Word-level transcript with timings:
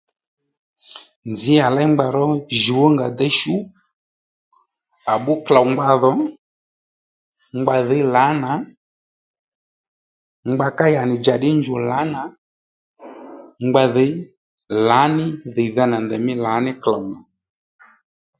Nzǐ 1.31 1.53
à 1.65 1.67
léy 1.75 1.87
ngba 1.91 2.05
ró 2.15 2.23
jǔw 2.61 2.81
ónga 2.87 3.07
déy 3.17 3.31
shú 3.39 3.55
à 5.11 5.13
bbú 5.19 5.33
klôw 5.45 5.65
ngba 5.71 5.85
dhò 6.01 6.11
ngba 7.59 7.75
dhǐy 7.87 8.03
lǎnà 8.15 8.51
ngba 10.51 10.67
ká 10.77 10.85
yǎnì 10.95 11.15
djà 11.19 11.35
ddí 11.37 11.49
njù 11.57 11.75
lǎnà 11.89 12.21
ngba 13.65 13.83
dhǐy 13.93 14.13
lǎní 14.89 15.25
dhìydha 15.55 15.83
nà 15.87 15.97
ndèymí 16.05 16.33
lǎní 16.45 16.71
klôw 16.83 17.03
nà 17.11 17.19